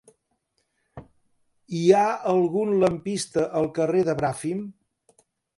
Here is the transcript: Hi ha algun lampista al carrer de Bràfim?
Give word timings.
Hi 1.79 1.83
ha 1.97 2.01
algun 2.33 2.73
lampista 2.85 3.47
al 3.61 3.71
carrer 3.79 4.03
de 4.09 4.21
Bràfim? 4.23 4.69